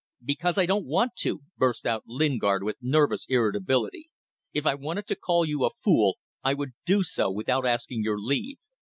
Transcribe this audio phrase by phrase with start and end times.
[0.25, 4.09] "Because I don't want to," burst out Lingard, with nervous irritability.
[4.51, 8.19] "If I wanted to call you a fool, I would do so without asking your
[8.19, 8.57] leave."